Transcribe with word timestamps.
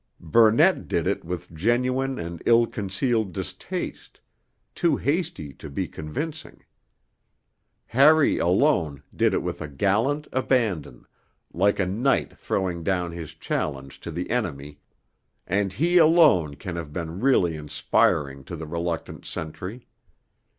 Burnett 0.19 0.87
did 0.87 1.05
it 1.05 1.23
with 1.23 1.53
genuine 1.53 2.17
and 2.17 2.41
ill 2.47 2.65
concealed 2.65 3.33
distaste, 3.33 4.19
too 4.73 4.97
hasty 4.97 5.53
to 5.53 5.69
be 5.69 5.87
convincing. 5.87 6.63
Harry, 7.85 8.39
alone, 8.39 9.03
did 9.15 9.35
it 9.35 9.43
with 9.43 9.61
a 9.61 9.67
gallant 9.67 10.27
abandon, 10.33 11.05
like 11.53 11.77
a 11.77 11.85
knight 11.85 12.35
throwing 12.35 12.83
down 12.83 13.11
his 13.11 13.35
challenge 13.35 13.99
to 13.99 14.09
the 14.09 14.31
enemy; 14.31 14.79
and 15.45 15.73
he 15.73 15.97
alone 15.99 16.55
can 16.55 16.77
have 16.77 16.91
been 16.91 17.19
really 17.19 17.55
inspiring 17.55 18.43
to 18.45 18.55
the 18.55 18.65
reluctant 18.65 19.23
sentry. 19.23 19.87